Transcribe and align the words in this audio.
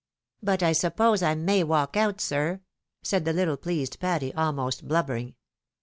"But 0.41 0.63
I 0.63 0.71
suppose 0.71 1.21
I 1.21 1.35
may 1.35 1.63
walkout, 1.63 2.19
sir?" 2.21 2.61
said 3.03 3.23
the 3.23 3.33
httle 3.33 3.61
pleased 3.61 3.99
Patty, 3.99 4.33
almost'blubbering. 4.33 5.35